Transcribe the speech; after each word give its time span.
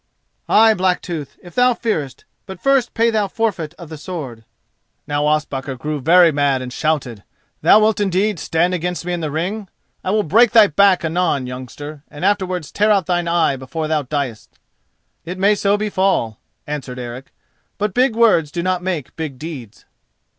"Ay, 0.49 0.73
Blacktooth, 0.73 1.37
if 1.43 1.53
thou 1.53 1.75
fearest; 1.75 2.25
but 2.47 2.59
first 2.59 2.95
pay 2.95 3.11
thou 3.11 3.27
forfeit 3.27 3.75
of 3.75 3.89
the 3.89 3.99
sword." 3.99 4.43
Now 5.05 5.27
Ospakar 5.27 5.75
grew 5.75 6.01
very 6.01 6.31
mad 6.31 6.59
and 6.63 6.73
shouted, 6.73 7.23
"Thou 7.61 7.79
wilt 7.79 7.99
indeed 7.99 8.39
stand 8.39 8.73
against 8.73 9.05
me 9.05 9.13
in 9.13 9.19
the 9.19 9.29
ring! 9.29 9.69
I 10.03 10.09
will 10.09 10.23
break 10.23 10.53
thy 10.53 10.65
back 10.65 11.05
anon, 11.05 11.45
youngster, 11.45 12.01
and 12.09 12.25
afterwards 12.25 12.71
tear 12.71 12.89
out 12.89 13.05
thine 13.05 13.27
eye 13.27 13.55
before 13.57 13.87
thou 13.87 14.01
diest." 14.01 14.57
"It 15.23 15.37
may 15.37 15.53
so 15.53 15.77
befall," 15.77 16.39
answered 16.65 16.97
Eric, 16.97 17.31
"but 17.77 17.93
big 17.93 18.15
words 18.15 18.49
do 18.49 18.63
not 18.63 18.81
make 18.81 19.15
big 19.15 19.37
deeds." 19.37 19.85